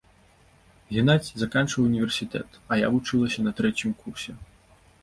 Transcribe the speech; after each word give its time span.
Генадзь 0.95 1.29
заканчваў 1.41 1.83
універсітэт, 1.91 2.49
а 2.73 2.83
я 2.85 2.93
вучылася 2.97 3.39
на 3.47 3.51
трэцім 3.63 3.89
курсе. 4.05 4.31